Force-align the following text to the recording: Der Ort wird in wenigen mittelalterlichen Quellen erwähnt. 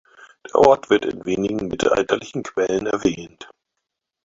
Der 0.47 0.55
Ort 0.55 0.89
wird 0.89 1.05
in 1.05 1.25
wenigen 1.27 1.67
mittelalterlichen 1.67 2.41
Quellen 2.41 2.87
erwähnt. 2.87 3.51